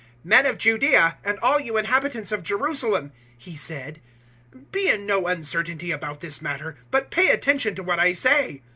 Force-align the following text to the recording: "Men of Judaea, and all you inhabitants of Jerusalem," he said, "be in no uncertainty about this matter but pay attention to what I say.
"Men 0.23 0.47
of 0.47 0.57
Judaea, 0.57 1.19
and 1.23 1.37
all 1.43 1.59
you 1.59 1.77
inhabitants 1.77 2.31
of 2.31 2.41
Jerusalem," 2.41 3.11
he 3.37 3.55
said, 3.55 4.01
"be 4.71 4.89
in 4.89 5.05
no 5.05 5.27
uncertainty 5.27 5.91
about 5.91 6.21
this 6.21 6.41
matter 6.41 6.75
but 6.89 7.11
pay 7.11 7.29
attention 7.29 7.75
to 7.75 7.83
what 7.83 7.99
I 7.99 8.13
say. 8.13 8.63